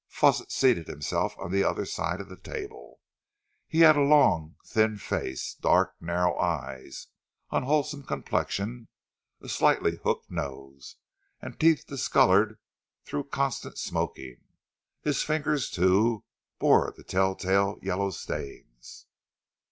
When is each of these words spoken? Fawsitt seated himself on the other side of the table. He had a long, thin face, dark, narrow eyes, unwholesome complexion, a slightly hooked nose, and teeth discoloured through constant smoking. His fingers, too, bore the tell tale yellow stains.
Fawsitt 0.09 0.51
seated 0.51 0.87
himself 0.87 1.35
on 1.37 1.51
the 1.51 1.63
other 1.63 1.85
side 1.85 2.19
of 2.19 2.27
the 2.27 2.35
table. 2.35 2.99
He 3.67 3.81
had 3.81 3.95
a 3.95 4.01
long, 4.01 4.55
thin 4.65 4.97
face, 4.97 5.53
dark, 5.53 5.93
narrow 6.01 6.35
eyes, 6.39 7.05
unwholesome 7.51 8.07
complexion, 8.07 8.87
a 9.41 9.47
slightly 9.47 9.97
hooked 9.97 10.31
nose, 10.31 10.95
and 11.39 11.59
teeth 11.59 11.85
discoloured 11.85 12.57
through 13.05 13.25
constant 13.25 13.77
smoking. 13.77 14.37
His 15.03 15.21
fingers, 15.21 15.69
too, 15.69 16.23
bore 16.57 16.91
the 16.97 17.03
tell 17.03 17.35
tale 17.35 17.77
yellow 17.83 18.09
stains. 18.09 19.05